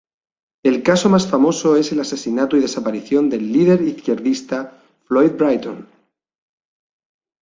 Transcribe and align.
El 0.63 0.81
caso 0.81 1.11
más 1.11 1.27
famoso 1.27 1.75
es 1.77 1.91
el 1.91 1.99
asesinato 1.99 2.57
y 2.57 2.59
desaparición 2.59 3.29
del 3.29 3.53
líder 3.53 3.81
izquierdista 3.83 4.81
Floyd 5.05 5.33
Britton. 5.33 5.87